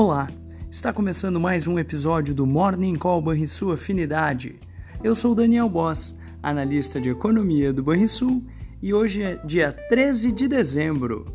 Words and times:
Olá, 0.00 0.28
está 0.70 0.92
começando 0.92 1.40
mais 1.40 1.66
um 1.66 1.76
episódio 1.76 2.32
do 2.32 2.46
Morning 2.46 2.94
Call 2.94 3.20
Banrisul 3.20 3.72
Afinidade. 3.72 4.54
Eu 5.02 5.12
sou 5.12 5.34
Daniel 5.34 5.68
Boss, 5.68 6.16
analista 6.40 7.00
de 7.00 7.08
economia 7.08 7.72
do 7.72 7.82
Banrisul, 7.82 8.44
e 8.80 8.94
hoje 8.94 9.24
é 9.24 9.34
dia 9.44 9.72
13 9.72 10.30
de 10.30 10.46
dezembro. 10.46 11.26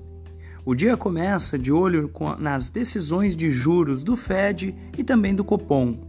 O 0.64 0.73
dia 0.73 0.96
começa 0.96 1.60
de 1.60 1.73
olho 1.73 2.10
nas 2.39 2.70
decisões 2.70 3.36
de 3.36 3.52
juros 3.52 4.02
do 4.02 4.16
Fed 4.16 4.73
e 4.98 5.04
também 5.04 5.36
do 5.36 5.43
Copom. 5.43 6.00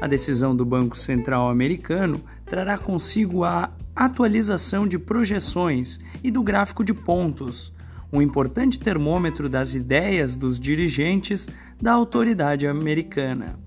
A 0.00 0.06
decisão 0.06 0.56
do 0.56 0.64
Banco 0.64 0.96
Central 0.96 1.50
Americano 1.50 2.18
trará 2.46 2.78
consigo 2.78 3.44
a 3.44 3.70
atualização 3.94 4.88
de 4.88 4.98
projeções 4.98 6.00
e 6.22 6.30
do 6.30 6.42
gráfico 6.42 6.82
de 6.82 6.94
pontos 6.94 7.73
um 8.14 8.22
importante 8.22 8.78
termômetro 8.78 9.48
das 9.48 9.74
ideias 9.74 10.36
dos 10.36 10.60
dirigentes 10.60 11.48
da 11.82 11.92
autoridade 11.92 12.64
americana. 12.64 13.58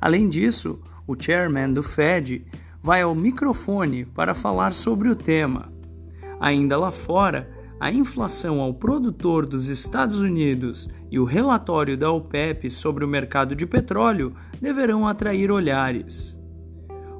Além 0.00 0.28
disso, 0.28 0.82
o 1.06 1.14
chairman 1.18 1.72
do 1.72 1.84
Fed 1.84 2.44
vai 2.82 3.02
ao 3.02 3.14
microfone 3.14 4.04
para 4.04 4.34
falar 4.34 4.74
sobre 4.74 5.08
o 5.08 5.14
tema. 5.14 5.72
Ainda 6.40 6.76
lá 6.76 6.90
fora, 6.90 7.48
a 7.78 7.92
inflação 7.92 8.60
ao 8.60 8.74
produtor 8.74 9.46
dos 9.46 9.68
Estados 9.68 10.18
Unidos 10.18 10.90
e 11.08 11.20
o 11.20 11.24
relatório 11.24 11.96
da 11.96 12.10
OPEP 12.10 12.68
sobre 12.68 13.04
o 13.04 13.08
mercado 13.08 13.54
de 13.54 13.66
petróleo 13.66 14.34
deverão 14.60 15.06
atrair 15.06 15.52
olhares. 15.52 16.36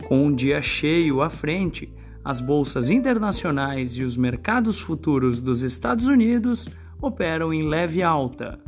Com 0.08 0.26
um 0.26 0.34
dia 0.34 0.60
cheio 0.60 1.22
à 1.22 1.30
frente, 1.30 1.92
as 2.26 2.40
bolsas 2.40 2.90
internacionais 2.90 3.96
e 3.96 4.02
os 4.02 4.16
mercados 4.16 4.80
futuros 4.80 5.40
dos 5.40 5.62
Estados 5.62 6.08
Unidos 6.08 6.68
operam 7.00 7.54
em 7.54 7.68
leve 7.68 8.02
alta. 8.02 8.58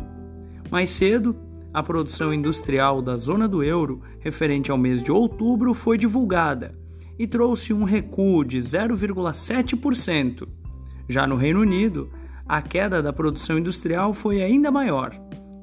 Mais 0.70 0.90
cedo, 0.90 1.34
a 1.74 1.82
produção 1.82 2.32
industrial 2.32 3.02
da 3.02 3.16
zona 3.16 3.48
do 3.48 3.64
euro, 3.64 4.00
referente 4.20 4.70
ao 4.70 4.78
mês 4.78 5.02
de 5.02 5.10
outubro, 5.10 5.74
foi 5.74 5.98
divulgada 5.98 6.78
e 7.18 7.26
trouxe 7.26 7.72
um 7.72 7.82
recuo 7.82 8.44
de 8.44 8.58
0,7%. 8.58 10.46
Já 11.08 11.26
no 11.26 11.34
Reino 11.34 11.60
Unido, 11.60 12.12
a 12.46 12.62
queda 12.62 13.02
da 13.02 13.12
produção 13.12 13.58
industrial 13.58 14.14
foi 14.14 14.40
ainda 14.40 14.70
maior, 14.70 15.12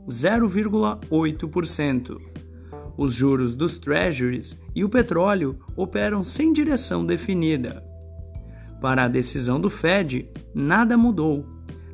0,8%. 0.10 2.20
Os 2.98 3.14
juros 3.14 3.56
dos 3.56 3.80
treasuries 3.80 4.60
e 4.76 4.84
o 4.84 4.90
petróleo 4.90 5.58
operam 5.78 6.26
sem 6.26 6.52
direção 6.52 7.06
definida. 7.06 7.85
Para 8.86 9.06
a 9.06 9.08
decisão 9.08 9.60
do 9.60 9.68
Fed, 9.68 10.30
nada 10.54 10.96
mudou. 10.96 11.44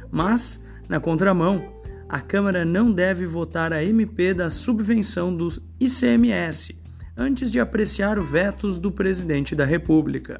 Mas, 0.10 0.66
na 0.88 0.98
contramão, 0.98 1.74
a 2.08 2.22
Câmara 2.22 2.64
não 2.64 2.90
deve 2.90 3.26
votar 3.26 3.74
a 3.74 3.84
MP 3.84 4.34
da 4.34 4.50
subvenção 4.50 5.36
do 5.36 5.50
ICMS 5.78 6.82
antes 7.18 7.52
de 7.52 7.60
apreciar 7.60 8.18
vetos 8.22 8.80
do 8.80 8.92
presidente 8.92 9.54
da 9.54 9.66
República, 9.66 10.40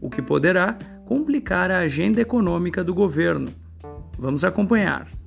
o 0.00 0.08
que 0.08 0.22
poderá 0.22 0.78
complicar 1.04 1.72
a 1.72 1.78
agenda 1.78 2.20
econômica 2.20 2.84
do 2.84 2.94
governo. 2.94 3.50
Vamos 4.16 4.44
acompanhar. 4.44 5.19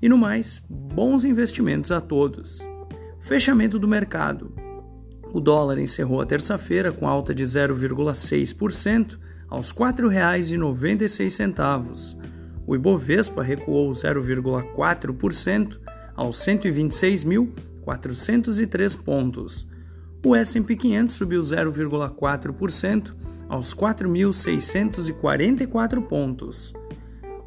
E 0.00 0.08
no 0.08 0.16
mais, 0.16 0.62
bons 0.68 1.24
investimentos 1.24 1.90
a 1.92 2.00
todos. 2.00 2.60
Fechamento 3.20 3.78
do 3.78 3.86
mercado. 3.86 4.52
O 5.32 5.40
dólar 5.40 5.78
encerrou 5.78 6.20
a 6.20 6.26
terça-feira 6.26 6.90
com 6.90 7.06
alta 7.06 7.32
de 7.34 7.44
0,6% 7.44 9.18
aos 9.48 9.70
R$ 9.70 9.78
4,96. 9.78 12.18
O 12.66 12.74
Ibovespa 12.74 13.42
recuou 13.42 13.90
0,4% 13.90 15.78
aos 16.16 16.36
126.403 16.38 19.02
pontos 19.02 19.70
o 20.24 20.34
S&P 20.36 20.76
500 20.76 21.16
subiu 21.16 21.40
0,4% 21.40 23.14
aos 23.48 23.74
4.644 23.74 26.02
pontos. 26.02 26.74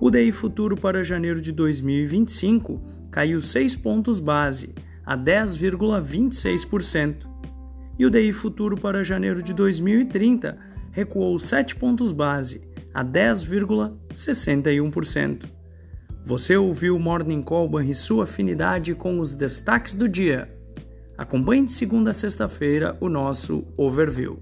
O 0.06 0.12
DI 0.12 0.34
futuro 0.34 0.76
para 0.76 1.02
janeiro 1.02 1.40
de 1.40 1.54
2025 1.54 2.84
caiu 3.10 3.40
6 3.40 3.78
pontos 3.78 4.20
base, 4.20 4.76
a 5.06 5.18
10,26%. 5.18 7.26
E 7.98 8.06
o 8.06 8.10
DI 8.10 8.34
futuro 8.34 8.76
para 8.76 9.02
janeiro 9.02 9.42
de 9.42 9.54
2030 9.54 10.58
recuou 10.92 11.40
7 11.40 11.78
pontos 11.78 12.12
base, 12.12 12.68
a 12.94 13.02
10,61%. 13.02 15.46
Você 16.26 16.58
ouviu 16.58 16.98
o 16.98 17.00
Morning 17.00 17.42
Call 17.42 17.70
Banrisul 17.70 18.22
Afinidade 18.22 18.94
com 18.94 19.22
os 19.22 19.36
destaques 19.36 19.96
do 19.96 20.10
dia. 20.10 20.54
Acompanhe 21.18 21.66
de 21.66 21.72
segunda 21.72 22.12
a 22.12 22.14
sexta-feira 22.14 22.98
o 23.00 23.08
nosso 23.08 23.74
overview. 23.78 24.38